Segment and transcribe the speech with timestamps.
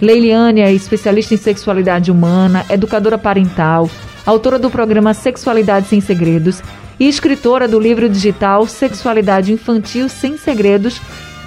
[0.00, 3.90] Leiliane é especialista em sexualidade humana, educadora parental,
[4.24, 6.62] autora do programa Sexualidade Sem Segredos
[6.98, 11.00] e escritora do livro digital Sexualidade Infantil Sem Segredos,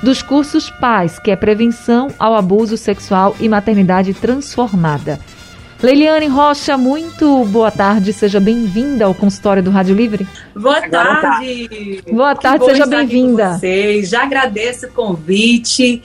[0.03, 5.19] dos cursos PAS, que é Prevenção ao Abuso Sexual e Maternidade Transformada.
[5.83, 10.25] Leiliane Rocha, muito boa tarde, seja bem-vinda ao consultório do Rádio Livre.
[10.55, 12.01] Boa tarde.
[12.09, 13.59] Boa tarde, seja bem-vinda.
[14.01, 16.01] Já agradeço o convite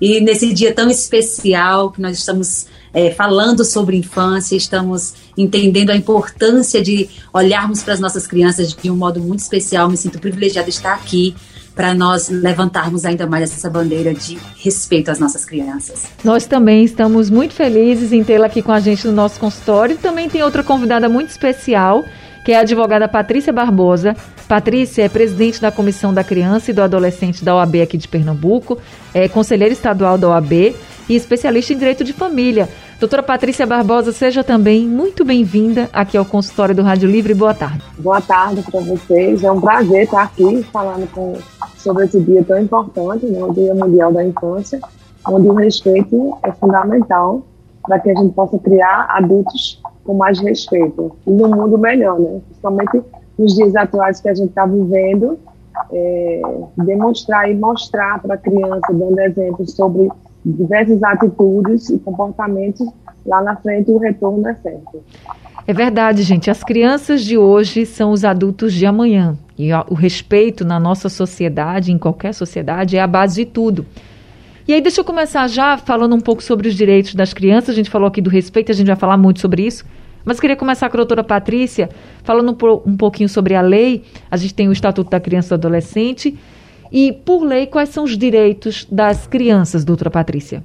[0.00, 5.96] e nesse dia tão especial que nós estamos é, falando sobre infância, estamos entendendo a
[5.96, 9.88] importância de olharmos para as nossas crianças de um modo muito especial.
[9.88, 11.36] Me sinto privilegiada de estar aqui
[11.74, 16.06] para nós levantarmos ainda mais essa bandeira de respeito às nossas crianças.
[16.24, 19.96] Nós também estamos muito felizes em tê-la aqui com a gente no nosso consultório.
[19.96, 22.04] Também tem outra convidada muito especial,
[22.44, 24.16] que é a advogada Patrícia Barbosa.
[24.50, 28.78] Patrícia é presidente da Comissão da Criança e do Adolescente da OAB aqui de Pernambuco,
[29.14, 30.74] é conselheira estadual da OAB
[31.08, 32.68] e especialista em direito de família.
[32.98, 37.32] Doutora Patrícia Barbosa, seja também muito bem-vinda aqui ao consultório do Rádio Livre.
[37.32, 37.80] Boa tarde.
[37.96, 39.44] Boa tarde para vocês.
[39.44, 41.38] É um prazer estar aqui falando com,
[41.76, 44.80] sobre esse dia tão importante, né, o Dia Mundial da Infância,
[45.28, 47.46] onde o respeito é fundamental
[47.86, 52.40] para que a gente possa criar adultos com mais respeito e num mundo melhor, né?
[52.48, 53.00] Principalmente
[53.38, 55.38] nos dias atuais que a gente está vivendo,
[55.92, 56.42] é,
[56.78, 60.08] demonstrar e mostrar para a criança, dando exemplos sobre
[60.44, 62.86] diversas atitudes e comportamentos,
[63.26, 65.02] lá na frente o retorno é certo.
[65.66, 66.50] É verdade, gente.
[66.50, 69.36] As crianças de hoje são os adultos de amanhã.
[69.58, 73.86] E o respeito na nossa sociedade, em qualquer sociedade, é a base de tudo.
[74.66, 77.70] E aí, deixa eu começar já falando um pouco sobre os direitos das crianças.
[77.70, 79.84] A gente falou aqui do respeito, a gente vai falar muito sobre isso.
[80.24, 81.88] Mas queria começar com a doutora Patrícia,
[82.22, 84.04] falando um pouquinho sobre a lei.
[84.30, 86.38] A gente tem o Estatuto da Criança e do Adolescente
[86.92, 90.64] e, por lei, quais são os direitos das crianças, doutora Patrícia?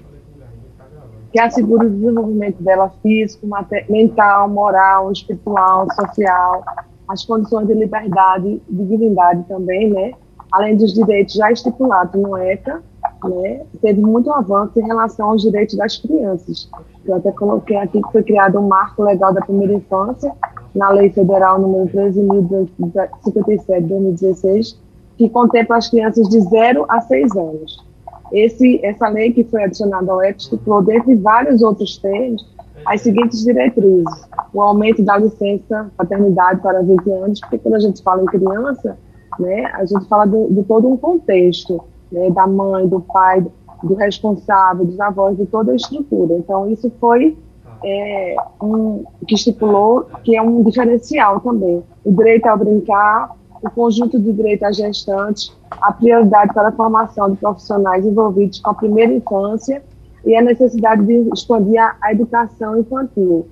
[1.31, 3.47] Que assegura o desenvolvimento dela físico,
[3.89, 6.63] mental, moral, espiritual, social,
[7.07, 10.13] as condições de liberdade, de dignidade também, né?
[10.55, 12.81] Além dos direitos já estipulados no ECA,
[13.25, 13.65] né?
[13.81, 16.69] Teve muito avanço em relação aos direitos das crianças.
[17.05, 20.31] Eu até coloquei aqui que foi criado um marco legal da primeira infância
[20.73, 24.79] na Lei Federal número 13.057 de 2016,
[25.17, 27.85] que contempla as crianças de 0 a 6 anos.
[28.31, 32.45] Esse, essa lei que foi adicionada ao EPS estipulou, dentre vários outros termos,
[32.85, 34.05] as seguintes diretrizes.
[34.53, 38.97] O aumento da licença paternidade para 20 anos, porque quando a gente fala em criança,
[39.39, 43.45] né, a gente fala de, de todo um contexto, né, da mãe, do pai,
[43.83, 46.35] do responsável, dos avós, de toda a estrutura.
[46.35, 47.37] Então, isso foi
[47.83, 51.83] é, um, que estipulou que é um diferencial também.
[52.03, 53.31] O direito ao brincar,
[53.61, 58.71] o conjunto de direito à gestante, a prioridade para a formação de profissionais envolvidos com
[58.71, 59.83] a primeira infância
[60.25, 63.47] e a necessidade de expandir a, a educação infantil.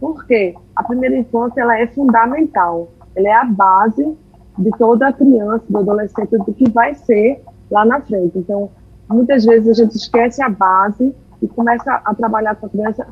[0.00, 0.54] Por quê?
[0.74, 4.16] A primeira infância ela é fundamental, ela é a base
[4.58, 8.38] de toda a criança, do adolescente, do que vai ser lá na frente.
[8.38, 8.70] Então,
[9.08, 13.06] muitas vezes a gente esquece a base e começa a trabalhar com a criança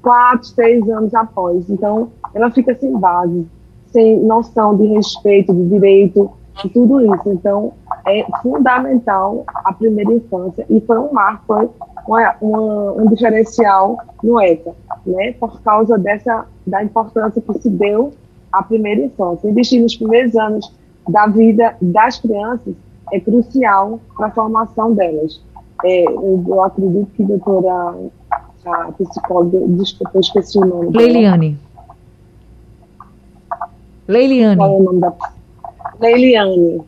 [0.00, 1.68] quatro, seis anos após.
[1.68, 3.46] Então, ela fica sem base
[3.94, 6.28] sem noção de respeito, de direito,
[6.60, 7.30] de tudo isso.
[7.30, 7.72] Então,
[8.04, 11.70] é fundamental a primeira infância e foi um marco, foi
[12.06, 14.74] uma, uma, um diferencial no ECA,
[15.06, 15.32] né?
[15.38, 18.12] Por causa dessa da importância que se deu
[18.52, 19.48] à primeira infância.
[19.48, 20.74] Investir nos primeiros anos
[21.08, 22.74] da vida das crianças
[23.12, 25.40] é crucial para a formação delas.
[25.84, 27.94] É, eu, acredito que a doutora
[28.66, 30.96] a psicóloga, desculpa, eu esqueci o nome.
[30.96, 31.58] Leiliane.
[34.08, 34.56] Leiliane.
[34.56, 35.12] Qual é o nome da...
[36.00, 36.82] Leiliane.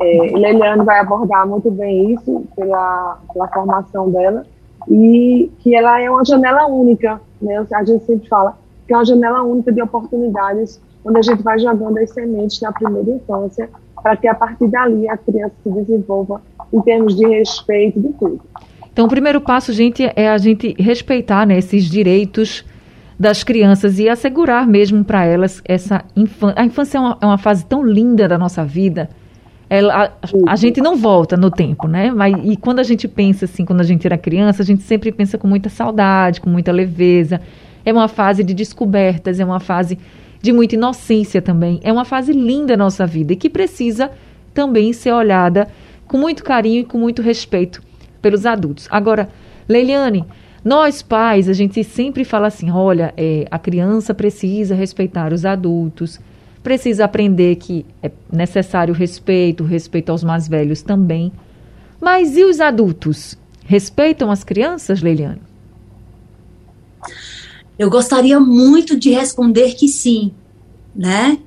[0.00, 4.44] É, Leiliane vai abordar muito bem isso pela, pela formação dela
[4.88, 7.64] e que ela é uma janela única, né?
[7.72, 11.58] A gente sempre fala que é uma janela única de oportunidades onde a gente vai
[11.58, 13.68] jogando as sementes na primeira infância
[14.02, 16.40] para que a partir dali a criança se desenvolva
[16.72, 18.40] em termos de respeito de tudo.
[18.92, 22.64] Então, o primeiro passo, gente, é a gente respeitar né, esses direitos
[23.18, 26.60] das crianças e assegurar mesmo para elas essa infância.
[26.60, 29.08] A infância é uma, é uma, fase tão linda da nossa vida.
[29.68, 32.12] Ela, a, a, gente não volta no tempo, né?
[32.12, 35.10] Mas, e quando a gente pensa assim, quando a gente era criança, a gente sempre
[35.10, 37.40] pensa com muita saudade, com muita leveza.
[37.84, 39.98] É uma fase de descobertas, é uma fase
[40.44, 41.80] de muita inocência também.
[41.82, 44.10] É uma fase linda da nossa vida e que precisa
[44.52, 45.66] também ser olhada
[46.06, 47.82] com muito carinho e com muito respeito
[48.20, 48.86] pelos adultos.
[48.90, 49.30] Agora,
[49.66, 50.22] Leiliane,
[50.62, 56.20] nós pais, a gente sempre fala assim: olha, é, a criança precisa respeitar os adultos,
[56.62, 61.32] precisa aprender que é necessário respeito, respeito aos mais velhos também.
[61.98, 63.38] Mas e os adultos?
[63.64, 65.40] Respeitam as crianças, Leiliane?
[67.78, 70.32] Eu gostaria muito de responder que sim,
[70.94, 71.38] né?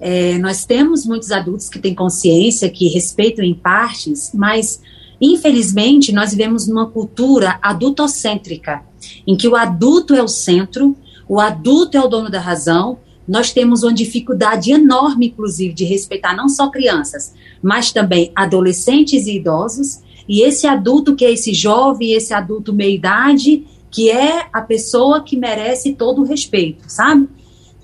[0.00, 4.80] É, nós temos muitos adultos que têm consciência, que respeitam em partes, mas
[5.20, 8.82] Infelizmente, nós vivemos numa cultura adultocêntrica,
[9.26, 10.96] em que o adulto é o centro,
[11.28, 12.98] o adulto é o dono da razão.
[13.26, 19.36] Nós temos uma dificuldade enorme, inclusive, de respeitar não só crianças, mas também adolescentes e
[19.36, 20.00] idosos.
[20.28, 25.36] E esse adulto, que é esse jovem, esse adulto meia-idade, que é a pessoa que
[25.36, 27.28] merece todo o respeito, sabe?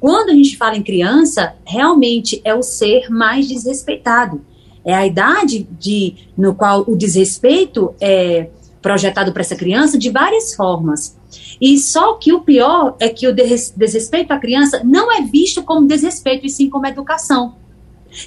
[0.00, 4.40] Quando a gente fala em criança, realmente é o ser mais desrespeitado
[4.84, 8.50] é a idade de, no qual o desrespeito é
[8.82, 11.16] projetado para essa criança de várias formas.
[11.58, 15.86] E só que o pior é que o desrespeito à criança não é visto como
[15.86, 17.54] desrespeito, e sim como educação,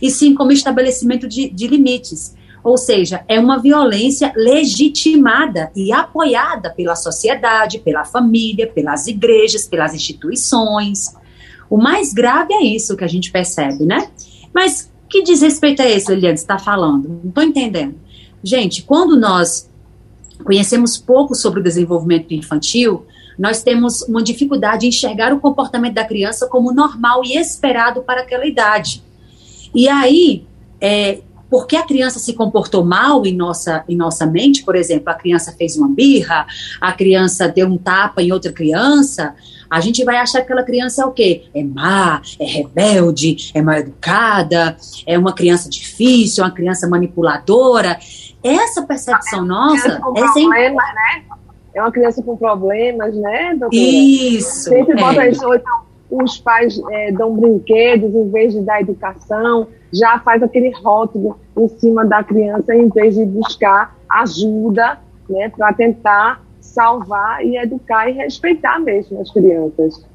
[0.02, 2.36] e sim como estabelecimento de, de limites.
[2.68, 9.94] Ou seja, é uma violência legitimada e apoiada pela sociedade, pela família, pelas igrejas, pelas
[9.94, 11.16] instituições.
[11.70, 14.10] O mais grave é isso que a gente percebe, né?
[14.54, 17.08] Mas que desrespeito é esse, Liliane, está falando?
[17.08, 17.96] Não estou entendendo.
[18.44, 19.70] Gente, quando nós
[20.44, 23.06] conhecemos pouco sobre o desenvolvimento infantil,
[23.40, 28.24] nós temos uma dificuldade em enxergar o comportamento da criança como normal e esperado para
[28.24, 29.02] aquela idade.
[29.74, 30.46] E aí,
[30.82, 35.14] é, porque a criança se comportou mal em nossa, em nossa mente, por exemplo, a
[35.14, 36.46] criança fez uma birra,
[36.82, 39.34] a criança deu um tapa em outra criança,
[39.70, 41.44] a gente vai achar que aquela criança é o quê?
[41.54, 47.98] É má, é rebelde, é mal educada, é uma criança difícil, é uma criança manipuladora.
[48.44, 50.50] Essa percepção é nossa é sem...
[50.50, 50.76] né?
[51.74, 53.70] É uma criança com problemas, né, doutora?
[53.76, 54.70] Isso.
[54.70, 55.30] Sempre bota é.
[55.30, 60.72] isso, então, os pais é, dão brinquedos em vez de dar educação, já faz aquele
[60.72, 65.00] rótulo em cima da criança em vez de buscar ajuda,
[65.30, 70.06] né, para tentar salvar e educar e respeitar mesmo as crianças.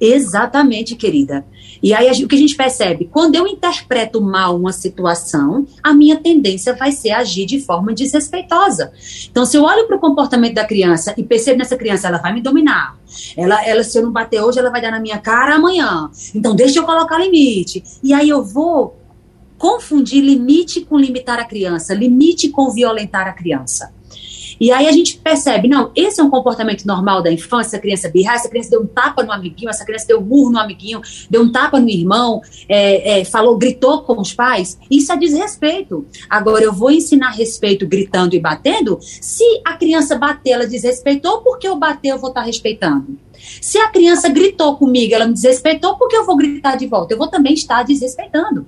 [0.00, 1.44] Exatamente, querida.
[1.82, 3.08] E aí o que a gente percebe?
[3.10, 8.92] Quando eu interpreto mal uma situação, a minha tendência vai ser agir de forma desrespeitosa.
[9.30, 12.32] Então, se eu olho para o comportamento da criança e percebo nessa criança, ela vai
[12.32, 12.96] me dominar.
[13.36, 16.10] Ela, ela, se eu não bater hoje, ela vai dar na minha cara amanhã.
[16.34, 17.82] Então, deixa eu colocar limite.
[18.02, 18.96] E aí eu vou
[19.56, 23.92] confundir limite com limitar a criança, limite com violentar a criança.
[24.60, 28.08] E aí a gente percebe, não, esse é um comportamento normal da infância, essa criança
[28.08, 31.00] birrar, essa criança deu um tapa no amiguinho, essa criança deu um murro no amiguinho,
[31.30, 36.06] deu um tapa no irmão, é, é, falou, gritou com os pais, isso é desrespeito.
[36.28, 38.98] Agora, eu vou ensinar respeito gritando e batendo?
[39.00, 43.18] Se a criança bater, ela desrespeitou, porque eu bater, eu vou estar tá respeitando.
[43.60, 47.14] Se a criança gritou comigo, ela me desrespeitou, porque eu vou gritar de volta?
[47.14, 48.66] Eu vou também estar desrespeitando.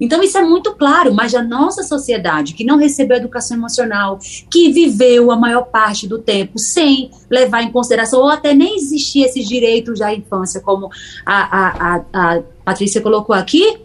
[0.00, 4.18] Então, isso é muito claro, mas a nossa sociedade, que não recebeu educação emocional,
[4.50, 9.26] que viveu a maior parte do tempo sem levar em consideração, ou até nem existia
[9.26, 10.90] esses direitos da infância, como
[11.24, 13.78] a, a, a, a Patrícia colocou aqui,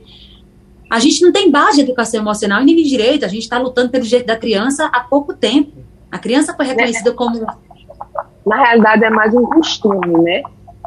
[0.90, 3.58] a gente não tem base de educação emocional e nem de direito, a gente está
[3.58, 5.72] lutando pelo direito da criança há pouco tempo.
[6.12, 7.48] A criança foi reconhecida como.
[8.46, 10.44] Na realidade, é mais um costume, né?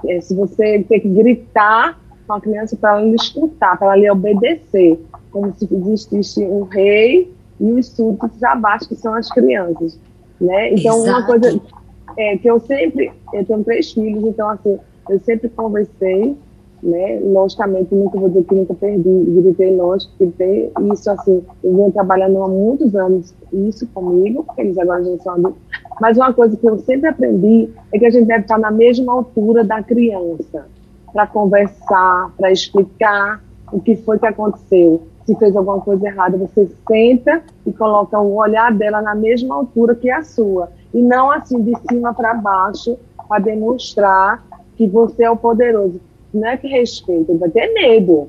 [0.07, 4.11] É, se você tem que gritar com a criança para ela escutar, para ela lhe
[4.11, 5.01] obedecer
[5.35, 9.99] como se existisse um rei e os súditos abaixo, que são as crianças.
[10.41, 10.75] Né?
[10.75, 11.11] Então, Exato.
[11.11, 11.61] uma coisa
[12.17, 14.79] é, que eu sempre, eu tenho três filhos, então, assim,
[15.11, 16.37] eu sempre conversei,
[16.81, 17.19] né?
[17.21, 20.71] Logicamente, nunca vou dizer que nunca perdi, gritei, lógico, gritei.
[20.93, 25.33] Isso, assim, eu venho trabalhando há muitos anos isso comigo, porque eles agora já são
[25.33, 25.61] adultos.
[26.01, 29.13] Mas uma coisa que eu sempre aprendi é que a gente deve estar na mesma
[29.13, 30.67] altura da criança,
[31.13, 36.69] para conversar, para explicar o que foi que aconteceu se fez alguma coisa errada, você
[36.87, 40.71] senta e coloca o olhar dela na mesma altura que a sua.
[40.93, 44.45] E não assim de cima para baixo, para demonstrar
[44.77, 46.01] que você é o poderoso.
[46.33, 48.29] Não é que respeita, ele vai ter medo.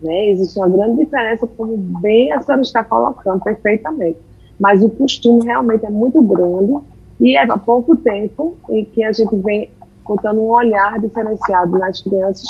[0.00, 0.30] Né?
[0.30, 4.18] Existe uma grande diferença, como bem a senhora está colocando perfeitamente.
[4.58, 6.78] Mas o costume realmente é muito grande
[7.20, 9.70] e é há pouco tempo em que a gente vem
[10.04, 12.46] botando um olhar diferenciado nas crianças,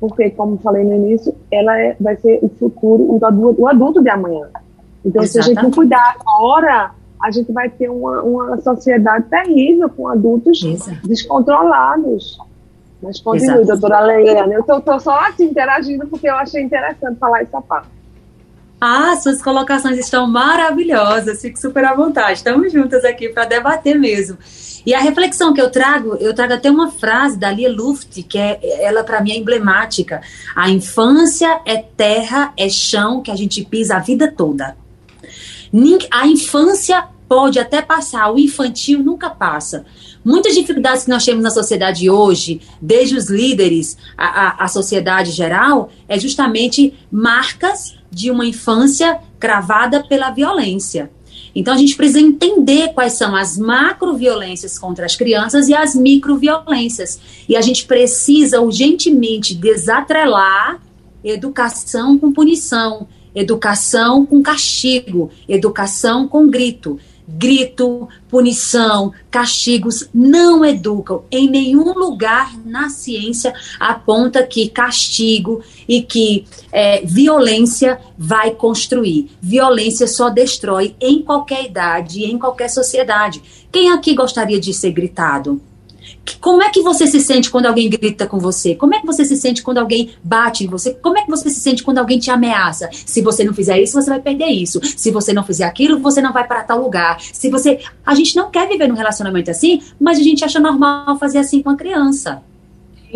[0.00, 4.02] porque, como falei no início, ela é, vai ser o futuro, o adulto, o adulto
[4.02, 4.48] de amanhã.
[5.04, 5.30] Então, Exatamente.
[5.30, 6.90] se a gente não cuidar agora,
[7.22, 11.06] a gente vai ter uma, uma sociedade terrível com adultos Exato.
[11.06, 12.38] descontrolados.
[13.02, 13.80] Mas continue, Exato.
[13.80, 14.52] doutora Leila.
[14.52, 17.88] Eu estou só assim interagindo porque eu achei interessante falar essa parte.
[18.80, 22.38] Ah, suas colocações estão maravilhosas, fico super à vontade.
[22.38, 24.36] Estamos juntas aqui para debater mesmo.
[24.84, 28.38] E a reflexão que eu trago, eu trago até uma frase da Lia Luft, que
[28.38, 30.20] é ela para mim é emblemática.
[30.54, 34.76] A infância é terra, é chão que a gente pisa a vida toda.
[36.10, 39.84] A infância pode até passar, o infantil nunca passa.
[40.24, 45.90] Muitas dificuldades que nós temos na sociedade hoje, desde os líderes à, à, sociedade geral,
[46.08, 51.10] é justamente marcas de uma infância cravada pela violência.
[51.54, 57.20] Então a gente precisa entender quais são as macroviolências contra as crianças e as microviolências.
[57.46, 60.80] E a gente precisa urgentemente desatrelar
[61.22, 66.98] educação com punição, educação com castigo, educação com grito.
[67.28, 71.24] Grito, punição, castigos não educam.
[71.30, 79.30] Em nenhum lugar na ciência aponta que castigo e que é, violência vai construir.
[79.40, 83.42] Violência só destrói em qualquer idade, em qualquer sociedade.
[83.72, 85.60] Quem aqui gostaria de ser gritado?
[86.40, 88.74] Como é que você se sente quando alguém grita com você?
[88.74, 90.94] Como é que você se sente quando alguém bate em você?
[90.94, 92.88] Como é que você se sente quando alguém te ameaça?
[92.92, 94.80] Se você não fizer isso, você vai perder isso.
[94.96, 97.20] Se você não fizer aquilo, você não vai para tal lugar.
[97.20, 101.18] Se você, a gente não quer viver num relacionamento assim, mas a gente acha normal
[101.18, 102.42] fazer assim com a criança.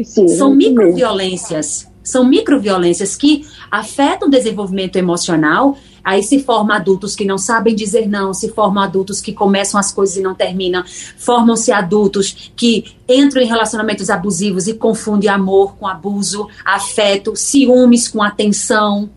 [0.04, 1.89] Sim, São microviolências.
[2.10, 8.08] São microviolências que afetam o desenvolvimento emocional Aí se formam adultos que não sabem dizer
[8.08, 10.82] não, se formam adultos que começam as coisas e não terminam,
[11.16, 18.22] formam-se adultos que entram em relacionamentos abusivos e confundem amor com abuso, afeto, ciúmes com
[18.22, 19.10] atenção.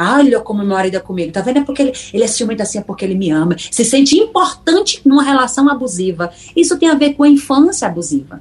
[0.00, 1.58] Olha como meu marido é comigo, tá vendo?
[1.58, 3.56] É porque ele, ele é ciumento assim, é porque ele me ama.
[3.58, 6.30] Se sente importante numa relação abusiva.
[6.54, 8.40] Isso tem a ver com a infância abusiva.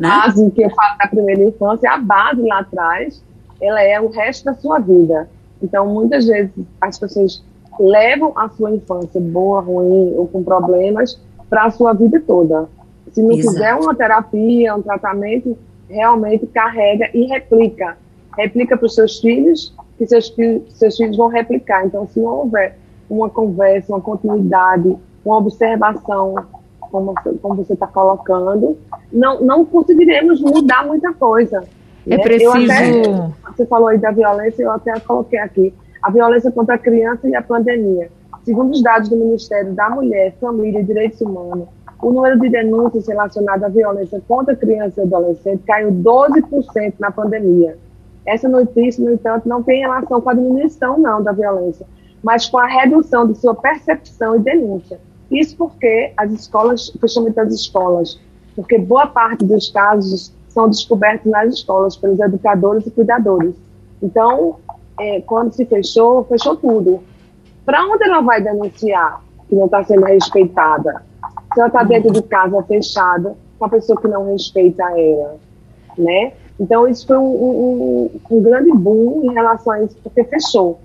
[0.00, 0.08] Né?
[0.08, 3.22] A base que eu falo da primeira infância, a base lá atrás,
[3.60, 5.28] ela é o resto da sua vida.
[5.62, 7.42] Então, muitas vezes, as pessoas
[7.78, 12.68] levam a sua infância boa, ruim ou com problemas para a sua vida toda.
[13.12, 13.52] Se não Exato.
[13.52, 15.56] fizer uma terapia, um tratamento,
[15.88, 17.96] realmente carrega e replica.
[18.36, 20.34] Replica para os seus filhos, que seus,
[20.70, 21.86] seus filhos vão replicar.
[21.86, 22.76] Então, se não houver
[23.08, 26.34] uma conversa, uma continuidade, uma observação,
[26.80, 28.76] como, como você está colocando,
[29.12, 31.64] não, não conseguiremos mudar muita coisa.
[32.06, 32.50] É preciso.
[32.52, 35.74] Até, você falou aí da violência, eu até coloquei aqui.
[36.02, 38.10] A violência contra a criança e a pandemia.
[38.44, 41.66] Segundo os dados do Ministério da Mulher, Família e Direitos Humanos,
[42.02, 47.78] o número de denúncias relacionadas à violência contra criança e adolescente caiu 12% na pandemia.
[48.26, 51.86] Essa notícia, no entanto, não tem relação com a diminuição não da violência,
[52.22, 55.00] mas com a redução de sua percepção e denúncia.
[55.30, 58.20] Isso porque as escolas, fechamento das escolas,
[58.54, 63.54] porque boa parte dos casos são descobertos nas escolas pelos educadores e cuidadores.
[64.00, 64.56] Então,
[64.98, 67.02] é, quando se fechou, fechou tudo.
[67.66, 71.02] Para onde ela vai denunciar que não está sendo respeitada?
[71.52, 75.36] Se ela está dentro de casa fechada, com a pessoa que não respeita ela,
[75.98, 76.32] né?
[76.58, 80.78] Então, isso foi um, um, um, grande boom em relação a isso, porque fechou.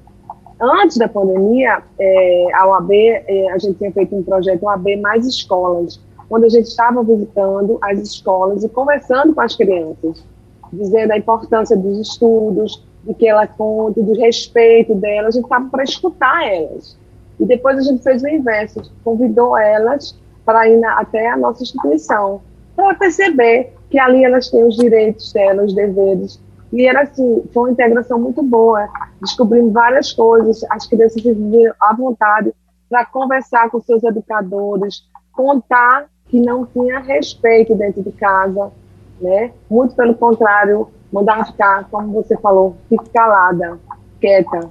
[0.59, 5.27] Antes da pandemia, é, a OAB, é, a gente tinha feito um projeto OAB Mais
[5.27, 5.99] Escolas,
[6.29, 10.24] quando a gente estava visitando as escolas e conversando com as crianças,
[10.71, 15.67] dizendo a importância dos estudos, de que ela conte, do respeito delas, a gente estava
[15.69, 16.95] para escutar elas.
[17.39, 21.63] E depois a gente fez o inverso, convidou elas para ir na, até a nossa
[21.63, 22.41] instituição,
[22.75, 26.39] para perceber que ali elas têm os direitos delas, os deveres.
[26.71, 28.88] E era assim, foi uma integração muito boa,
[29.19, 32.53] descobrindo várias coisas, as crianças se viram à vontade
[32.88, 38.71] para conversar com seus educadores, contar que não tinha respeito dentro de casa,
[39.19, 39.51] né?
[39.69, 43.77] Muito pelo contrário, mandava ficar, como você falou, fique calada,
[44.21, 44.69] quieta,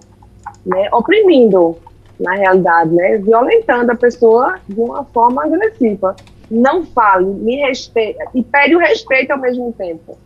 [0.64, 0.88] né?
[0.92, 1.76] Oprimindo,
[2.18, 3.18] na realidade, né?
[3.18, 6.16] Violentando a pessoa de uma forma agressiva.
[6.50, 10.16] Não fale, me respeite, e pede o respeito ao mesmo tempo.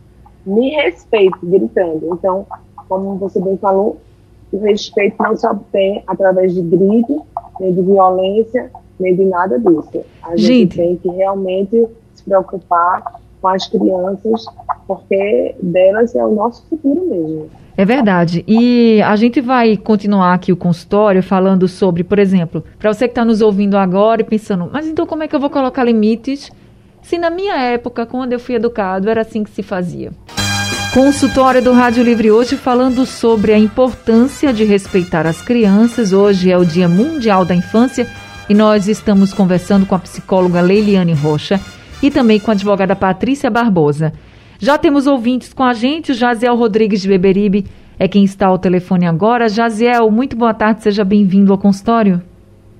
[0.45, 2.13] Me respeite, gritando.
[2.13, 2.45] Então,
[2.87, 3.97] como você bem falou,
[4.51, 7.25] o respeito não se obtém através de grito,
[7.59, 8.71] nem de violência,
[9.03, 10.03] nem de nada disso.
[10.23, 13.03] A gente, gente tem que realmente se preocupar
[13.41, 14.45] com as crianças,
[14.87, 17.49] porque delas é o nosso futuro mesmo.
[17.75, 18.43] É verdade.
[18.47, 23.11] E a gente vai continuar aqui o consultório falando sobre, por exemplo, para você que
[23.11, 26.51] está nos ouvindo agora e pensando, mas então como é que eu vou colocar limites
[27.03, 30.11] se na minha época, quando eu fui educado, era assim que se fazia.
[30.93, 36.13] Consultório do Rádio Livre hoje falando sobre a importância de respeitar as crianças.
[36.13, 38.07] Hoje é o Dia Mundial da Infância
[38.49, 41.59] e nós estamos conversando com a psicóloga Leiliane Rocha
[42.01, 44.11] e também com a advogada Patrícia Barbosa.
[44.59, 47.65] Já temos ouvintes com a gente, o Jaziel Rodrigues de Beberibe
[47.99, 49.47] é quem está ao telefone agora.
[49.47, 52.21] Jaziel, muito boa tarde, seja bem-vindo ao consultório.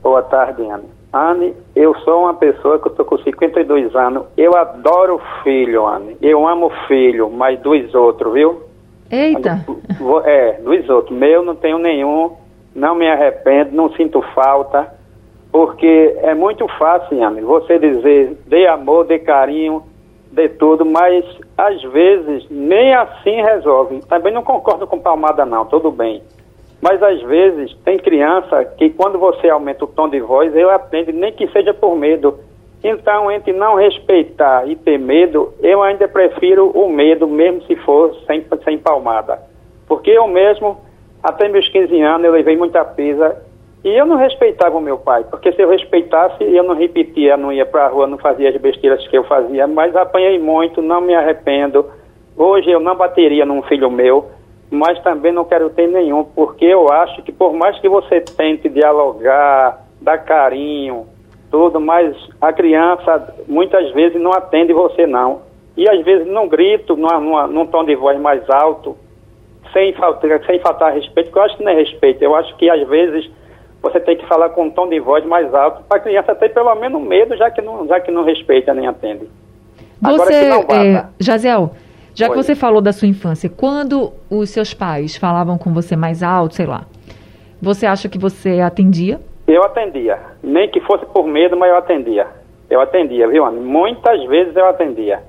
[0.01, 0.83] Boa tarde, Ana.
[1.13, 4.23] Anne, eu sou uma pessoa que estou com 52 anos.
[4.35, 6.17] Eu adoro filho, Anne.
[6.21, 8.63] Eu amo filho, mas dos outros, viu?
[9.11, 9.63] Eita!
[10.25, 11.15] É, dos outros.
[11.15, 12.31] Meu não tenho nenhum,
[12.75, 14.91] não me arrependo, não sinto falta,
[15.53, 19.83] porque é muito fácil, Anne, você dizer dê amor, dê carinho,
[20.31, 21.23] dê tudo, mas
[21.55, 23.99] às vezes nem assim resolve.
[24.09, 26.23] Também não concordo com palmada, não, tudo bem.
[26.81, 31.13] Mas às vezes tem criança que quando você aumenta o tom de voz, eu aprendo,
[31.13, 32.39] nem que seja por medo.
[32.83, 38.15] Então, entre não respeitar e ter medo, eu ainda prefiro o medo, mesmo se for
[38.25, 39.39] sem, sem palmada.
[39.87, 40.81] Porque eu mesmo,
[41.21, 43.37] até meus 15 anos, eu levei muita pisa
[43.83, 45.25] e eu não respeitava o meu pai.
[45.29, 48.57] Porque se eu respeitasse, eu não repetia, não ia para a rua, não fazia as
[48.57, 49.67] besteiras que eu fazia.
[49.67, 51.85] Mas apanhei muito, não me arrependo.
[52.37, 54.29] Hoje eu não bateria num filho meu
[54.73, 58.67] mas também não quero ter nenhum, porque eu acho que por mais que você tente
[58.67, 61.05] dialogar, dar carinho,
[61.51, 65.41] tudo, mas a criança muitas vezes não atende você não.
[65.77, 68.97] E às vezes num grito, numa, numa, num tom de voz mais alto,
[69.71, 72.67] sem faltar, sem faltar respeito, porque eu acho que não é respeito, eu acho que
[72.67, 73.29] às vezes
[73.83, 76.53] você tem que falar com um tom de voz mais alto para a criança ter
[76.53, 79.27] pelo menos medo, já que não, já que não respeita nem atende.
[80.01, 81.71] Você, Agora, é, Jaziel,
[82.15, 82.31] já Oi.
[82.31, 86.55] que você falou da sua infância, quando os seus pais falavam com você mais alto,
[86.55, 86.85] sei lá,
[87.61, 89.19] você acha que você atendia?
[89.45, 90.17] Eu atendia.
[90.41, 92.27] Nem que fosse por medo, mas eu atendia.
[92.69, 93.59] Eu atendia, viu, Ana?
[93.59, 95.19] Muitas vezes eu atendia.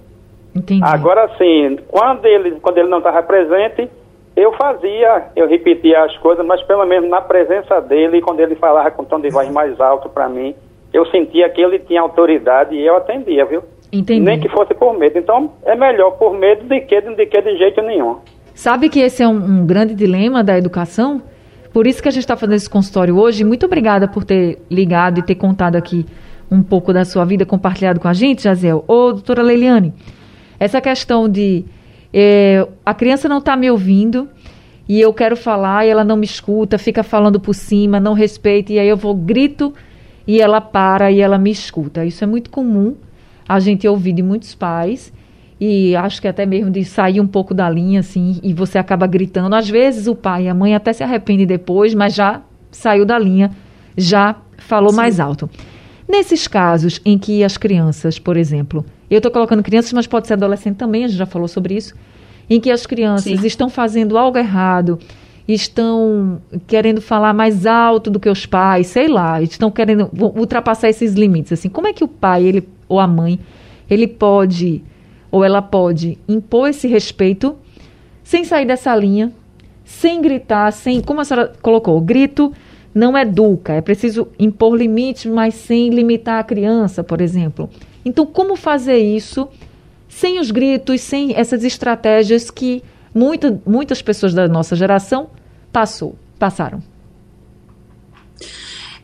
[0.55, 0.85] Entendi.
[0.85, 3.91] Agora sim, quando ele, quando ele não estava presente,
[4.37, 8.91] eu fazia, eu repetia as coisas, mas pelo menos na presença dele, quando ele falava
[8.91, 10.55] com tom de voz mais alto para mim,
[10.93, 13.63] eu sentia que ele tinha autoridade e eu atendia, viu?
[13.93, 14.21] Entendi.
[14.21, 15.19] Nem que fosse por medo.
[15.19, 18.17] Então, é melhor por medo do que, do que de jeito nenhum.
[18.55, 21.23] Sabe que esse é um, um grande dilema da educação?
[21.73, 23.45] Por isso que a gente está fazendo esse consultório hoje.
[23.45, 26.07] Muito obrigada por ter ligado e ter contado aqui
[26.51, 28.85] um pouco da sua vida, compartilhado com a gente, Jaziel.
[28.87, 29.93] Ô, doutora Leiliane,
[30.59, 31.65] essa questão de
[32.17, 34.29] é, a criança não está me ouvindo
[34.89, 38.73] e eu quero falar e ela não me escuta, fica falando por cima, não respeita,
[38.73, 39.75] e aí eu vou grito
[40.25, 42.05] e ela para e ela me escuta.
[42.05, 42.95] Isso é muito comum
[43.49, 45.13] a gente ouvir de muitos pais
[45.61, 49.09] e acho que até mesmo de sair um pouco da linha assim e você acaba
[49.09, 49.57] gritando.
[49.57, 53.19] Às vezes o pai e a mãe até se arrependem depois, mas já saiu da
[53.19, 53.51] linha,
[53.97, 54.97] já falou Sim.
[54.97, 55.51] mais alto.
[56.09, 60.35] Nesses casos em que as crianças, por exemplo, eu estou colocando crianças, mas pode ser
[60.35, 61.95] adolescente também, a gente já falou sobre isso,
[62.49, 63.47] em que as crianças Sim.
[63.47, 64.99] estão fazendo algo errado,
[65.47, 71.15] estão querendo falar mais alto do que os pais, sei lá, estão querendo ultrapassar esses
[71.15, 71.53] limites.
[71.53, 73.39] Assim, como é que o pai ele, ou a mãe
[73.89, 74.83] ele pode
[75.31, 77.57] ou ela pode impor esse respeito
[78.23, 79.33] sem sair dessa linha,
[79.85, 82.53] sem gritar, sem, como a senhora colocou, grito
[82.95, 87.69] não educa, é preciso impor limites, mas sem limitar a criança, por exemplo.
[88.05, 89.49] Então, como fazer isso
[90.09, 92.83] sem os gritos, sem essas estratégias que
[93.15, 95.29] muita, muitas pessoas da nossa geração
[95.73, 96.83] passou, passaram.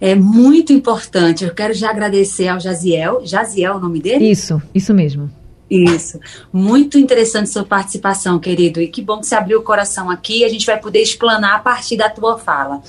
[0.01, 1.45] É muito importante.
[1.45, 3.21] Eu quero já agradecer ao Jaziel.
[3.25, 4.31] Jaziel, é o nome dele?
[4.31, 5.31] Isso, isso mesmo.
[5.71, 6.19] Isso.
[6.53, 8.81] Muito interessante sua participação, querido.
[8.81, 10.45] E que bom que você abriu o coração aqui.
[10.45, 12.83] A gente vai poder explanar a partir da tua fala.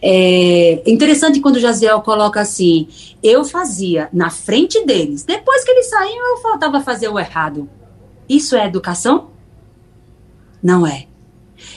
[0.00, 2.88] É interessante quando o Jaziel coloca assim:
[3.22, 5.24] eu fazia na frente deles.
[5.24, 7.68] Depois que eles saíam, eu faltava fazer o errado.
[8.26, 9.30] Isso é educação?
[10.62, 11.06] Não é.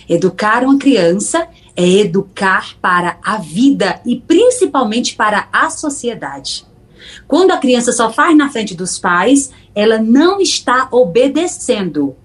[0.07, 6.65] Educar uma criança é educar para a vida e principalmente para a sociedade.
[7.27, 12.15] Quando a criança só faz na frente dos pais, ela não está obedecendo.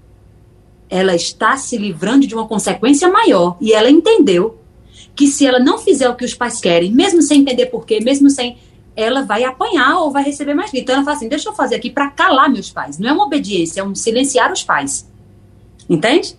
[0.88, 4.58] Ela está se livrando de uma consequência maior e ela entendeu
[5.14, 8.28] que se ela não fizer o que os pais querem, mesmo sem entender porquê, mesmo
[8.30, 8.56] sem
[8.96, 10.84] ela vai apanhar ou vai receber mais grito.
[10.84, 12.98] Então ela fala assim: deixa eu fazer aqui para calar meus pais.
[12.98, 15.10] Não é uma obediência, é um silenciar os pais.
[15.88, 16.36] Entende?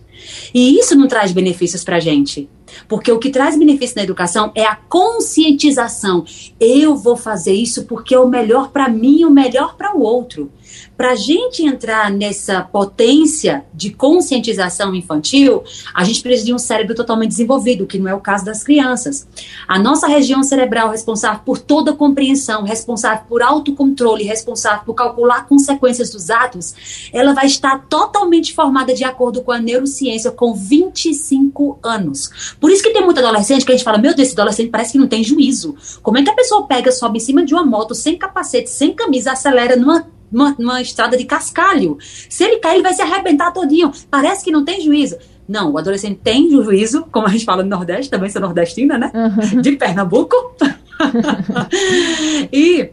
[0.52, 2.48] E isso não traz benefícios para a gente.
[2.88, 6.24] Porque o que traz benefício na educação é a conscientização.
[6.58, 10.50] Eu vou fazer isso porque é o melhor para mim o melhor para o outro.
[10.96, 15.62] Para a gente entrar nessa potência de conscientização infantil,
[15.94, 19.26] a gente precisa de um cérebro totalmente desenvolvido, que não é o caso das crianças.
[19.68, 26.10] A nossa região cerebral responsável por toda compreensão, responsável por autocontrole, responsável por calcular consequências
[26.10, 32.55] dos atos, ela vai estar totalmente formada de acordo com a neurociência com 25 anos.
[32.60, 34.92] Por isso que tem muito adolescente que a gente fala, meu Deus, esse adolescente parece
[34.92, 35.74] que não tem juízo.
[36.02, 38.92] Como é que a pessoa pega, sobe em cima de uma moto, sem capacete, sem
[38.94, 41.96] camisa, acelera numa numa, estrada de cascalho.
[42.00, 43.92] Se ele cair, ele vai se arrebentar todinho.
[44.10, 45.16] Parece que não tem juízo.
[45.48, 49.12] Não, o adolescente tem juízo, como a gente fala no Nordeste, também sou nordestina, né?
[49.14, 49.60] Uhum.
[49.62, 50.34] De Pernambuco.
[52.52, 52.90] e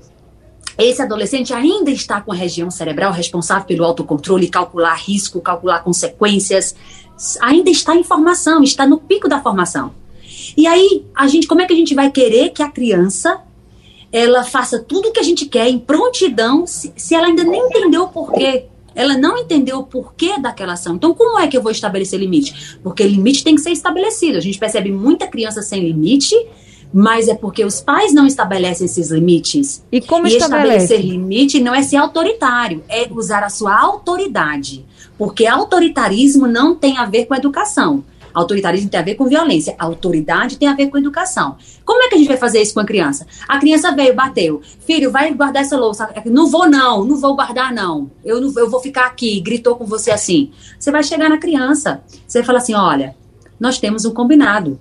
[0.77, 6.75] esse adolescente ainda está com a região cerebral responsável pelo autocontrole, calcular risco, calcular consequências.
[7.41, 9.93] Ainda está em formação, está no pico da formação.
[10.57, 13.41] E aí, a gente, como é que a gente vai querer que a criança
[14.13, 17.59] ela faça tudo o que a gente quer em prontidão, se, se ela ainda nem
[17.65, 18.65] entendeu o porquê.
[18.93, 20.95] Ela não entendeu o porquê daquela ação.
[20.95, 22.77] Então, como é que eu vou estabelecer limite?
[22.83, 24.37] Porque limite tem que ser estabelecido.
[24.37, 26.35] A gente percebe muita criança sem limite,
[26.93, 29.83] mas é porque os pais não estabelecem esses limites.
[29.91, 30.83] E como e estabelece?
[30.83, 34.85] estabelecer limite não é ser autoritário, é usar a sua autoridade.
[35.17, 38.03] Porque autoritarismo não tem a ver com educação.
[38.33, 39.75] Autoritarismo tem a ver com violência.
[39.77, 41.55] Autoridade tem a ver com educação.
[41.85, 43.27] Como é que a gente vai fazer isso com a criança?
[43.47, 44.61] A criança veio, bateu.
[44.85, 46.09] Filho, vai guardar essa louça.
[46.25, 47.05] Não vou, não.
[47.05, 48.09] Não vou guardar, não.
[48.25, 49.39] Eu, não, eu vou ficar aqui.
[49.39, 50.51] Gritou com você assim.
[50.79, 52.03] Você vai chegar na criança.
[52.27, 53.15] Você vai falar assim: olha,
[53.59, 54.79] nós temos um combinado.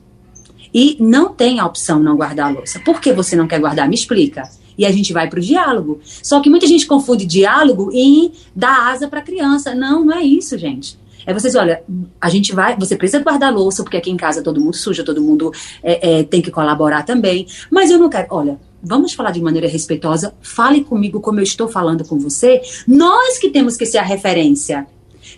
[0.74, 2.80] E não tem a opção não guardar a louça.
[2.80, 3.86] Por que você não quer guardar?
[3.86, 6.00] Me explica e a gente vai para o diálogo.
[6.22, 9.74] Só que muita gente confunde diálogo em dar asa para a criança.
[9.74, 11.00] Não, não é isso, gente.
[11.24, 11.82] É vocês, olha,
[12.20, 15.22] a gente vai, você precisa guardar louça, porque aqui em casa todo mundo suja, todo
[15.22, 17.46] mundo é, é, tem que colaborar também.
[17.70, 21.68] Mas eu não quero, olha, vamos falar de maneira respeitosa, fale comigo como eu estou
[21.68, 22.60] falando com você.
[22.86, 24.86] Nós que temos que ser a referência.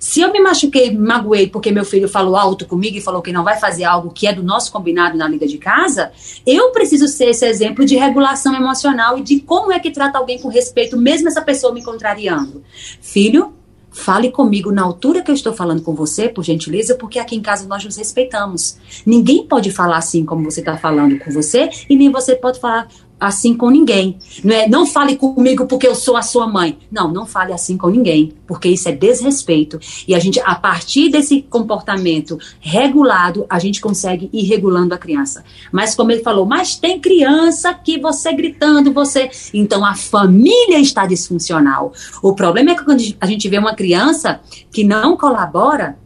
[0.05, 3.33] Se eu me machuquei, me magoei porque meu filho falou alto comigo e falou que
[3.33, 6.13] não vai fazer algo que é do nosso combinado na liga de casa,
[6.47, 10.39] eu preciso ser esse exemplo de regulação emocional e de como é que trata alguém
[10.39, 12.63] com respeito, mesmo essa pessoa me contrariando.
[13.01, 13.55] Filho,
[13.95, 17.41] Fale comigo na altura que eu estou falando com você, por gentileza, porque aqui em
[17.41, 18.77] casa nós nos respeitamos.
[19.07, 22.89] Ninguém pode falar assim como você está falando com você, e nem você pode falar
[23.19, 24.19] assim com ninguém.
[24.43, 26.79] Não, é, não fale comigo porque eu sou a sua mãe.
[26.91, 29.79] Não, não fale assim com ninguém, porque isso é desrespeito.
[30.07, 35.45] E a gente, a partir desse comportamento regulado, a gente consegue ir regulando a criança.
[35.73, 39.31] Mas como ele falou, mas tem criança que você gritando, você.
[39.53, 41.93] Então a família está disfuncional.
[42.23, 45.99] O problema é que quando a gente vê uma criança que não colabora.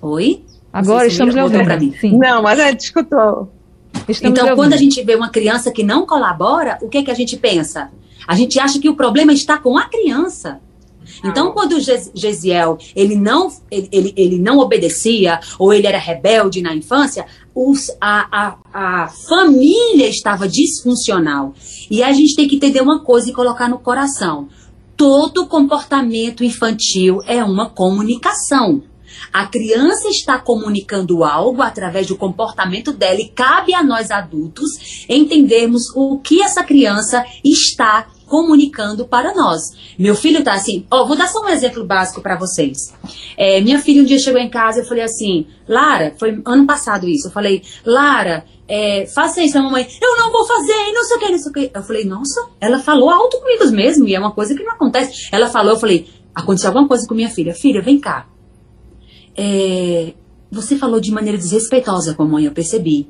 [0.00, 0.44] Oi?
[0.72, 2.18] Agora estamos ouvindo.
[2.18, 3.48] Não, mas é, discutou.
[4.08, 7.14] Estamos então, quando a gente vê uma criança que não colabora, o que, que a
[7.14, 7.90] gente pensa?
[8.26, 10.60] A gente acha que o problema está com a criança.
[11.22, 16.62] Então, quando o Gesiel ele não, ele, ele, ele, não obedecia ou ele era rebelde
[16.62, 21.54] na infância, os, a, a, a família estava disfuncional.
[21.90, 24.48] E a gente tem que entender uma coisa e colocar no coração.
[24.96, 28.82] Todo comportamento infantil é uma comunicação.
[29.32, 35.82] A criança está comunicando algo através do comportamento dela e cabe a nós adultos entendermos
[35.94, 39.62] o que essa criança está comunicando para nós.
[39.98, 42.94] Meu filho tá assim, ó, vou dar só um exemplo básico para vocês.
[43.36, 46.66] É, minha filha um dia chegou em casa e eu falei assim, Lara, foi ano
[46.66, 51.04] passado isso, eu falei, Lara, é, faça isso, a mamãe, eu não vou fazer, não
[51.04, 51.70] sei o que, não sei o que.
[51.74, 55.28] Eu falei, nossa, ela falou alto comigo mesmo, e é uma coisa que não acontece.
[55.30, 58.26] Ela falou, eu falei, aconteceu alguma coisa com minha filha, filha, vem cá,
[59.36, 60.14] é,
[60.50, 63.08] você falou de maneira desrespeitosa com a mãe, eu percebi.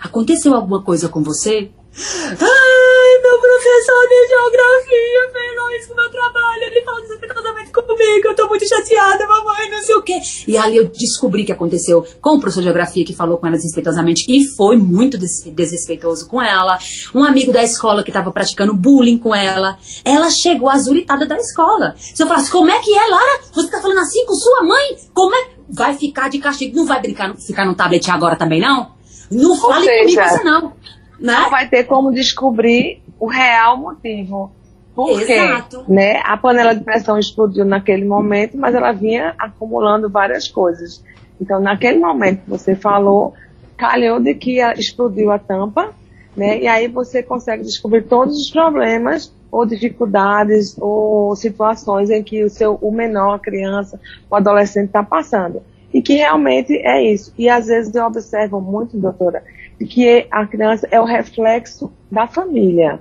[0.00, 1.70] Aconteceu alguma coisa com você?
[1.96, 6.62] Ai, meu professor de geografia fez isso no meu trabalho.
[6.62, 8.28] Ele falou desrespeitosamente comigo.
[8.28, 10.20] Eu tô muito chateada, mamãe, não sei o quê.
[10.46, 13.56] E ali eu descobri que aconteceu com o professor de geografia que falou com ela
[13.56, 16.78] desrespeitosamente e foi muito des desrespeitoso com ela.
[17.14, 19.78] Um amigo da escola que tava praticando bullying com ela.
[20.04, 21.94] Ela chegou azuritada da escola.
[21.98, 23.40] Se eu falasse, como é que é, Lara?
[23.52, 24.96] Você tá falando assim com sua mãe?
[25.12, 25.53] Como é?
[25.68, 26.76] Vai ficar de castigo.
[26.76, 28.92] Não vai brincar, ficar no tablet agora também, não?
[29.30, 30.62] Não Ou fale seja, comigo isso, não.
[30.62, 30.72] Né?
[31.20, 34.52] Não vai ter como descobrir o real motivo.
[34.94, 35.84] Porque Exato.
[35.88, 41.02] né, a panela de pressão explodiu naquele momento, mas ela vinha acumulando várias coisas.
[41.40, 43.34] Então, naquele momento que você falou,
[43.76, 45.92] calhou de que explodiu a tampa,
[46.36, 46.60] né?
[46.60, 52.50] E aí você consegue descobrir todos os problemas ou dificuldades ou situações em que o
[52.50, 55.62] seu o menor, a criança, o adolescente está passando.
[55.92, 57.32] E que realmente é isso.
[57.38, 59.44] E às vezes eu observo muito, doutora,
[59.78, 62.98] que a criança é o reflexo da família,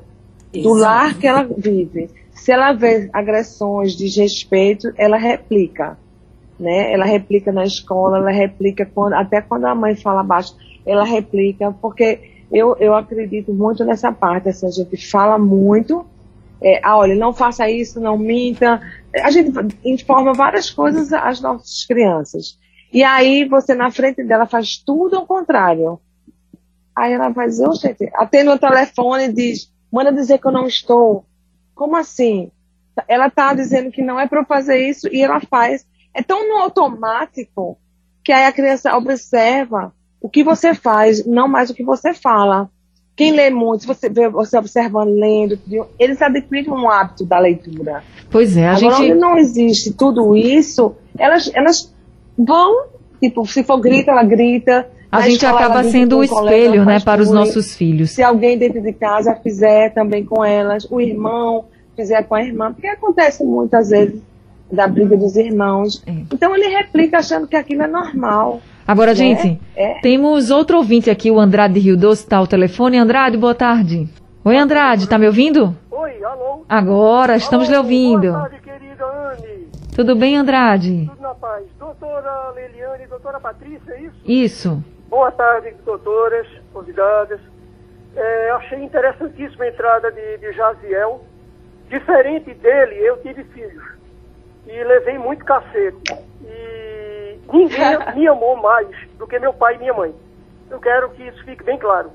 [0.53, 0.69] Exato.
[0.69, 2.11] do lar que ela vive.
[2.29, 5.97] Se ela vê agressões, desrespeito, ela replica.
[6.59, 6.93] Né?
[6.93, 11.71] Ela replica na escola, ela replica quando, até quando a mãe fala baixo, ela replica,
[11.81, 12.19] porque
[12.51, 16.05] eu, eu acredito muito nessa parte, assim, a gente fala muito,
[16.63, 18.81] é, ah, olha, não faça isso, não minta.
[19.21, 19.51] A gente
[19.83, 22.57] informa várias coisas às nossas crianças.
[22.91, 25.99] E aí você na frente dela faz tudo ao contrário.
[26.95, 30.51] Aí ela vai dizer, oh, gente, atende o telefone e diz, manda dizer que eu
[30.51, 31.25] não estou.
[31.75, 32.49] Como assim?
[33.07, 35.85] Ela está dizendo que não é para fazer isso e ela faz.
[36.13, 37.77] É tão no automático
[38.23, 42.69] que aí a criança observa o que você faz, não mais o que você fala.
[43.15, 45.59] Quem lê muito, você vê você observando, lendo,
[45.99, 48.03] eles adquirem um hábito da leitura.
[48.31, 49.11] Pois é, a Agora, gente.
[49.11, 51.93] onde não existe tudo isso, elas, elas
[52.35, 52.87] vão,
[53.21, 54.87] tipo, se for grita, ela grita.
[55.11, 58.09] A gente escola, acaba sendo o espelho, né, para os nossos filhos.
[58.09, 62.73] Se alguém dentro de casa fizer também com elas, o irmão fizer com a irmã,
[62.73, 64.19] porque acontece muitas vezes
[64.71, 66.01] da briga dos irmãos.
[66.07, 66.11] É.
[66.33, 68.59] Então ele replica achando que aquilo é normal.
[68.87, 69.15] Agora, né?
[69.15, 69.99] gente, é.
[70.01, 72.97] temos outro ouvinte aqui, o Andrade Rio Doce, está ao telefone.
[72.97, 74.09] Andrade, boa tarde.
[74.43, 75.75] Oi, Andrade, tá me ouvindo?
[75.89, 76.65] Oi, alô.
[76.67, 78.31] Agora, estamos alô, lhe ouvindo.
[78.31, 79.67] Boa tarde, querida Anne.
[79.95, 81.07] Tudo bem, Andrade?
[81.09, 81.63] Tudo na paz.
[81.79, 84.15] Doutora Leliane, doutora Patrícia, é isso?
[84.25, 84.83] Isso.
[85.09, 87.39] Boa tarde, doutoras, convidadas.
[88.15, 91.23] É, achei interessantíssima a entrada de, de Jaziel.
[91.89, 93.83] Diferente dele, eu tive filhos.
[94.67, 96.13] E levei muito cacete.
[96.41, 96.72] E
[97.51, 100.13] Ninguém me amou mais do que meu pai e minha mãe.
[100.69, 102.11] Eu quero que isso fique bem claro.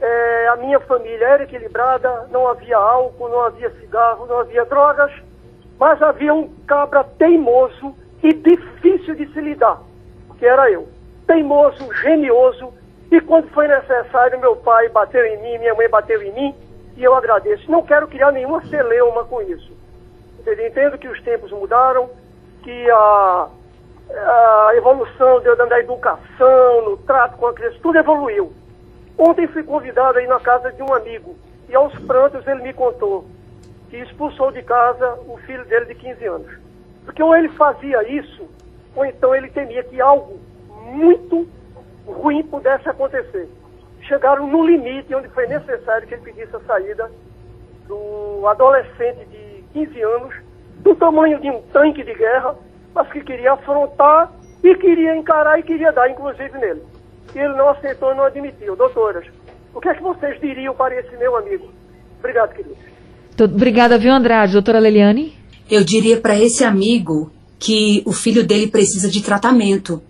[0.00, 5.10] É, a minha família era equilibrada, não havia álcool, não havia cigarro, não havia drogas,
[5.78, 9.80] mas havia um cabra teimoso e difícil de se lidar,
[10.38, 10.88] que era eu.
[11.26, 12.72] Teimoso, genioso,
[13.10, 16.54] e quando foi necessário, meu pai bateu em mim, minha mãe bateu em mim,
[16.96, 17.70] e eu agradeço.
[17.70, 19.72] Não quero criar nenhuma celeuma com isso.
[20.46, 22.08] Entendo que os tempos mudaram,
[22.62, 23.48] que a,
[24.10, 28.52] a evolução da educação, no trato com a criança, tudo evoluiu.
[29.18, 31.36] Ontem fui convidado aí na casa de um amigo
[31.68, 33.26] e aos prantos ele me contou
[33.90, 36.52] que expulsou de casa o filho dele de 15 anos.
[37.04, 38.48] Porque ou ele fazia isso,
[38.94, 40.38] ou então ele temia que algo
[40.82, 41.48] muito
[42.06, 43.48] ruim pudesse acontecer.
[44.02, 47.10] Chegaram no limite onde foi necessário que ele pedisse a saída
[47.86, 50.34] do adolescente de 15 anos,
[50.78, 52.54] do tamanho de um tanque de guerra,
[52.98, 54.32] mas que queria afrontar
[54.62, 56.82] e queria encarar e queria dar, inclusive, nele.
[57.34, 58.74] E ele não aceitou e não admitiu.
[58.74, 59.24] Doutoras,
[59.72, 61.68] o que é que vocês diriam para esse meu amigo?
[62.18, 62.76] Obrigado, querido.
[63.40, 64.52] Obrigada, viu, Andrade?
[64.52, 65.36] Doutora Leliane?
[65.70, 70.02] Eu diria para esse amigo que o filho dele precisa de tratamento.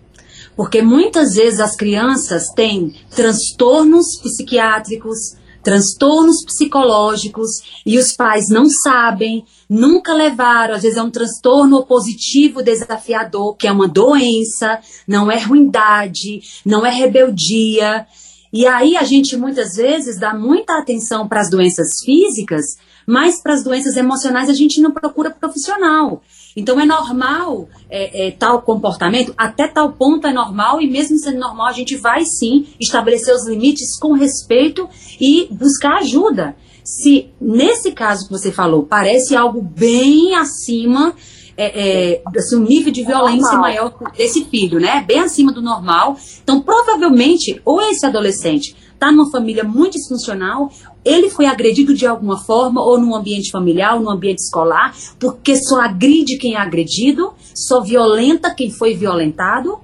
[0.56, 7.50] Porque muitas vezes as crianças têm transtornos psiquiátricos, transtornos psicológicos
[7.84, 13.66] e os pais não sabem, nunca levaram, às vezes é um transtorno opositivo desafiador, que
[13.66, 18.06] é uma doença, não é ruindade, não é rebeldia.
[18.52, 22.64] E aí a gente muitas vezes dá muita atenção para as doenças físicas,
[23.06, 26.22] mas para as doenças emocionais a gente não procura profissional.
[26.58, 31.38] Então é normal é, é, tal comportamento, até tal ponto é normal, e mesmo sendo
[31.38, 34.88] normal, a gente vai sim estabelecer os limites com respeito
[35.20, 36.56] e buscar ajuda.
[36.82, 41.14] Se nesse caso que você falou parece algo bem acima,
[41.56, 43.60] é, é, assim, um nível de violência normal.
[43.60, 45.04] maior desse filho, né?
[45.06, 46.16] Bem acima do normal.
[46.42, 50.70] Então, provavelmente, ou esse adolescente está numa família muito disfuncional,
[51.04, 55.56] ele foi agredido de alguma forma, ou no ambiente familiar, ou no ambiente escolar, porque
[55.56, 59.78] só agride quem é agredido, só violenta quem foi violentado,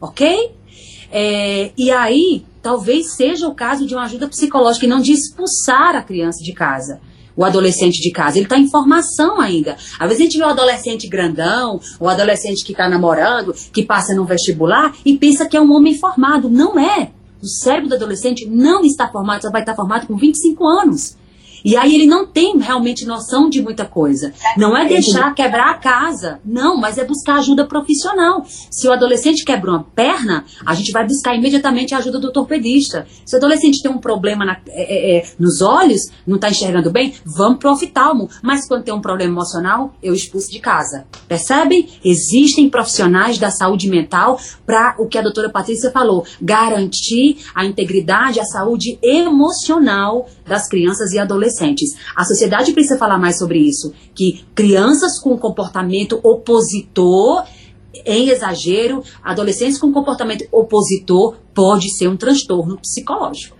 [0.00, 0.50] ok?
[1.12, 5.94] É, e aí, talvez seja o caso de uma ajuda psicológica e não de expulsar
[5.94, 7.00] a criança de casa
[7.36, 8.38] o adolescente de casa.
[8.38, 9.76] Ele está em formação ainda.
[9.98, 14.14] Às vezes a gente vê o adolescente grandão, o adolescente que está namorando, que passa
[14.14, 16.48] no vestibular e pensa que é um homem formado.
[16.48, 17.10] Não é
[17.44, 21.16] o cérebro do adolescente não está formado, só vai estar formado com 25 anos.
[21.64, 24.34] E aí ele não tem realmente noção de muita coisa.
[24.58, 28.44] Não é deixar quebrar a casa, não, mas é buscar ajuda profissional.
[28.70, 33.06] Se o adolescente quebra uma perna, a gente vai buscar imediatamente a ajuda do ortopedista.
[33.24, 36.90] Se o adolescente tem um problema na, é, é, é nos olhos, não está enxergando
[36.90, 38.28] bem, vamos pro oftalmo.
[38.42, 41.06] Mas quando tem um problema emocional, eu expulso de casa.
[41.26, 41.88] Percebem?
[42.04, 48.38] Existem profissionais da saúde mental para o que a doutora Patrícia falou, garantir a integridade,
[48.38, 51.53] a saúde emocional das crianças e adolescentes.
[52.16, 57.44] A sociedade precisa falar mais sobre isso, que crianças com comportamento opositor
[58.04, 63.56] em exagero, adolescentes com comportamento opositor pode ser um transtorno psicológico.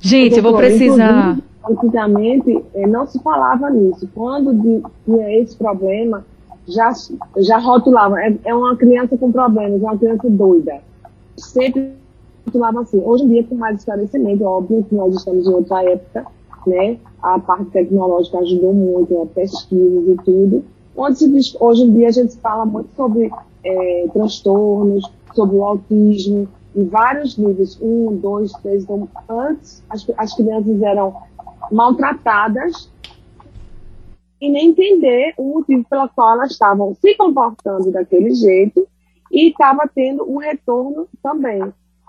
[0.00, 1.38] Gente, eu vou precisar.
[1.64, 4.08] Antigamente eh, não se falava nisso.
[4.12, 6.24] Quando tinha esse problema,
[6.66, 6.92] já,
[7.38, 8.20] já rotulava.
[8.20, 10.80] É, é uma criança com problemas, é uma criança doida.
[11.36, 11.92] Sempre
[12.44, 13.00] rotulava assim.
[13.04, 16.26] Hoje em dia, com mais esclarecimento, óbvio que nós estamos em outra época,
[16.66, 16.98] né?
[17.22, 20.64] A parte tecnológica ajudou muito, a pesquisas e tudo.
[20.96, 21.24] Onde
[21.60, 23.30] hoje em dia a gente fala muito sobre
[23.64, 28.82] é, transtornos, sobre o autismo, em vários níveis, um, dois, três.
[28.82, 31.14] Então, antes, as, as crianças eram
[31.70, 32.90] maltratadas
[34.40, 38.86] e nem entender o motivo pelo qual elas estavam se comportando daquele jeito
[39.30, 41.62] e estava tendo um retorno também.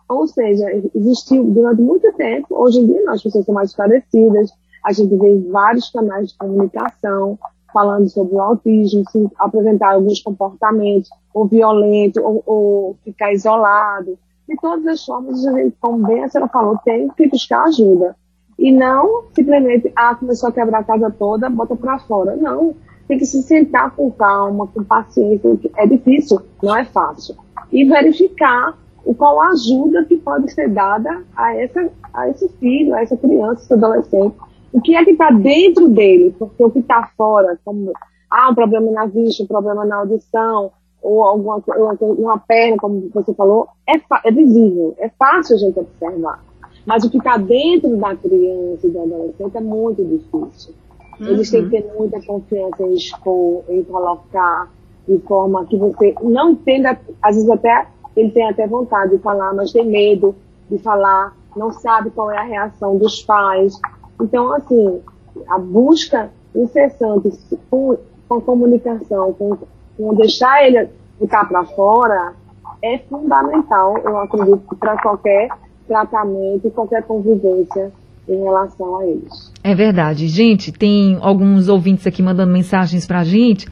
[0.10, 4.52] Ou seja, existiu durante muito tempo, hoje em dia nós pessoas são mais esclarecidas,
[4.84, 7.38] a gente vê vários canais de comunicação
[7.74, 14.18] falando sobre o autismo, se apresentar alguns comportamentos, ou violento, ou, ou ficar isolado.
[14.48, 18.16] De todas as formas, a gente, como bem a senhora falou, tem que buscar ajuda.
[18.60, 22.36] E não simplesmente, ah, começou a quebrar a casa toda, bota para fora.
[22.36, 22.76] Não.
[23.08, 25.60] Tem que se sentar com calma, com paciência.
[25.76, 27.36] É difícil, não é fácil.
[27.72, 28.78] E verificar
[29.18, 33.64] qual a ajuda que pode ser dada a, essa, a esse filho, a essa criança,
[33.64, 34.36] esse adolescente.
[34.74, 36.36] O que é que está dentro dele?
[36.38, 37.94] Porque o que está fora, como
[38.30, 41.62] ah, um problema na vista, um problema na audição, ou alguma
[42.02, 43.94] uma perna, como você falou, é,
[44.26, 46.44] é visível, é fácil a gente observar.
[46.86, 50.74] Mas o que está dentro da criança e do adolescente é muito difícil.
[51.20, 51.28] Uhum.
[51.28, 54.70] Eles têm que ter muita confiança em expor, em colocar,
[55.08, 59.54] de forma que você não entenda, às vezes até ele tem até vontade de falar,
[59.54, 60.36] mas tem medo
[60.70, 63.80] de falar, não sabe qual é a reação dos pais.
[64.24, 65.02] Então, assim,
[65.50, 67.32] a busca incessante
[67.70, 69.58] com, com comunicação, com,
[69.98, 72.34] com deixar ele ficar para fora,
[72.82, 75.50] é fundamental, eu acredito, para qualquer
[75.88, 77.92] tratamento qualquer convivência
[78.28, 79.52] em relação a eles.
[79.64, 80.28] É verdade.
[80.28, 83.68] Gente, tem alguns ouvintes aqui mandando mensagens para a gente.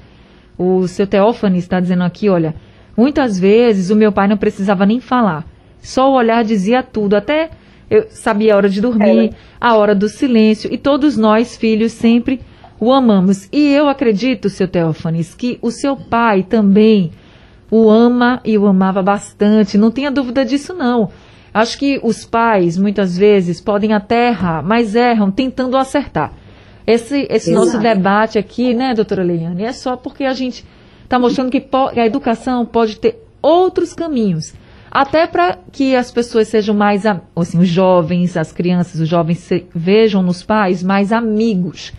[0.57, 2.53] O seu Teófane está dizendo aqui, olha,
[2.97, 5.45] muitas vezes o meu pai não precisava nem falar.
[5.79, 7.49] Só o olhar dizia tudo, até
[7.91, 9.29] eu sabia a hora de dormir, é.
[9.59, 12.39] a hora do silêncio, e todos nós, filhos, sempre
[12.79, 13.49] o amamos.
[13.51, 17.11] E eu acredito, seu Teófanes, que o seu pai também
[17.69, 21.09] o ama e o amava bastante, não tenha dúvida disso não.
[21.53, 26.31] Acho que os pais, muitas vezes, podem até errar, mas erram tentando acertar.
[26.87, 30.65] Esse, esse nosso debate aqui, né, doutora Leiane, é só porque a gente
[31.03, 31.67] está mostrando que
[31.99, 34.53] a educação pode ter outros caminhos.
[34.91, 39.65] Até para que as pessoas sejam mais, assim, os jovens, as crianças, os jovens se,
[39.73, 41.93] vejam nos pais mais amigos.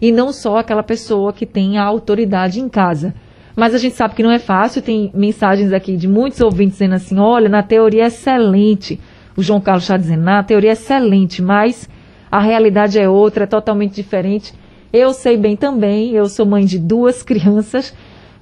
[0.00, 3.14] E não só aquela pessoa que tem a autoridade em casa.
[3.54, 6.94] Mas a gente sabe que não é fácil, tem mensagens aqui de muitos ouvintes dizendo
[6.94, 8.98] assim: olha, na teoria é excelente.
[9.36, 11.88] O João Carlos está dizendo, na teoria é excelente, mas
[12.30, 14.52] a realidade é outra, é totalmente diferente.
[14.92, 17.94] Eu sei bem também, eu sou mãe de duas crianças,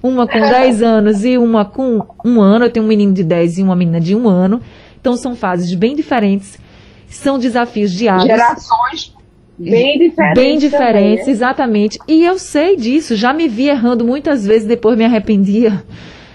[0.03, 2.67] uma com 10 anos e uma com um ano.
[2.67, 4.61] Eu tenho um menino de 10 e uma menina de um ano.
[5.01, 6.59] Então são fases bem diferentes,
[7.09, 8.27] são desafios diários.
[8.27, 9.13] Gerações
[9.59, 10.43] Bem diferentes.
[10.43, 11.99] Bem diferentes, também, exatamente.
[12.09, 15.85] E eu sei disso, já me vi errando muitas vezes, depois me arrependia.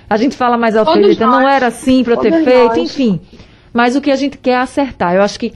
[0.09, 2.77] A gente fala mais alfeita, não era assim para eu ter feito, nós.
[2.77, 3.19] enfim.
[3.73, 5.15] Mas o que a gente quer é acertar.
[5.15, 5.53] Eu acho que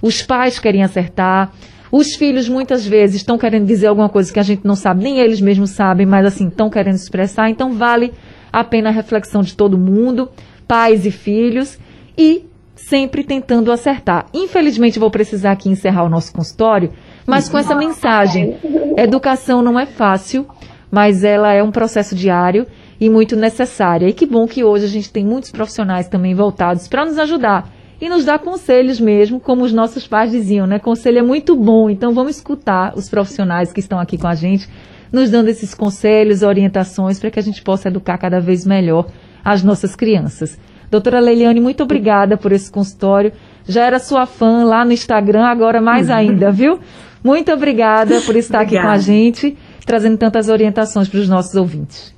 [0.00, 1.52] os pais querem acertar,
[1.92, 5.18] os filhos muitas vezes estão querendo dizer alguma coisa que a gente não sabe, nem
[5.18, 7.50] eles mesmos sabem, mas assim, estão querendo expressar.
[7.50, 8.14] Então vale
[8.50, 10.30] a pena a reflexão de todo mundo,
[10.66, 11.78] pais e filhos,
[12.16, 14.24] e sempre tentando acertar.
[14.32, 16.90] Infelizmente, vou precisar aqui encerrar o nosso consultório,
[17.26, 18.56] mas com essa mensagem.
[18.96, 20.46] Educação não é fácil,
[20.90, 22.66] mas ela é um processo diário
[22.98, 24.08] e muito necessária.
[24.08, 27.70] E que bom que hoje a gente tem muitos profissionais também voltados para nos ajudar
[28.02, 30.80] e nos dar conselhos mesmo, como os nossos pais diziam, né?
[30.80, 34.68] Conselho é muito bom, então vamos escutar os profissionais que estão aqui com a gente,
[35.12, 39.06] nos dando esses conselhos, orientações para que a gente possa educar cada vez melhor
[39.44, 40.58] as nossas crianças.
[40.90, 43.32] Doutora Leiliane, muito obrigada por esse consultório.
[43.68, 46.80] Já era sua fã lá no Instagram, agora mais ainda, viu?
[47.22, 52.12] Muito obrigada por estar aqui com a gente, trazendo tantas orientações para os nossos ouvintes.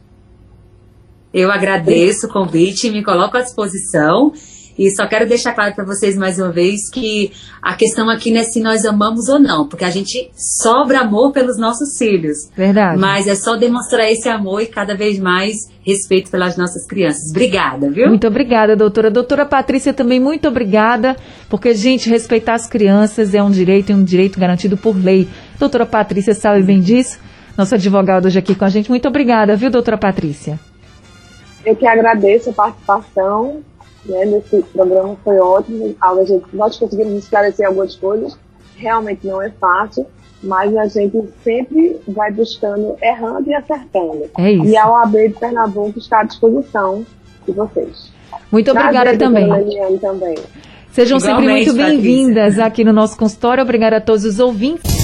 [1.30, 4.32] Eu agradeço o convite, me coloco à disposição
[4.78, 7.32] e só quero deixar claro para vocês mais uma vez que
[7.62, 11.32] a questão aqui não é se nós amamos ou não, porque a gente sobra amor
[11.32, 12.50] pelos nossos filhos.
[12.56, 12.98] Verdade.
[12.98, 17.30] Mas é só demonstrar esse amor e cada vez mais respeito pelas nossas crianças.
[17.30, 18.08] Obrigada, viu?
[18.08, 19.10] Muito obrigada, doutora.
[19.10, 21.16] Doutora Patrícia, também muito obrigada,
[21.48, 25.28] porque, gente, respeitar as crianças é um direito e um direito garantido por lei.
[25.58, 27.18] Doutora Patrícia sabe bem disso.
[27.56, 28.90] Nossa advogada hoje aqui com a gente.
[28.90, 30.58] Muito obrigada, viu, doutora Patrícia?
[31.64, 33.62] Eu que agradeço a participação
[34.06, 35.94] né, nesse programa, foi ótimo.
[36.00, 38.36] A gente, nós conseguimos esclarecer algumas coisas,
[38.76, 40.06] realmente não é fácil,
[40.42, 44.30] mas a gente sempre vai buscando, errando e acertando.
[44.38, 44.66] É isso.
[44.66, 47.04] E a OAB de Pernambuco está à disposição
[47.46, 48.12] de vocês.
[48.52, 49.98] Muito obrigada Prazer, também.
[49.98, 50.34] também.
[50.92, 53.62] Sejam sempre Igualmente, muito bem-vindas aqui no nosso consultório.
[53.62, 55.03] Obrigada a todos os ouvintes.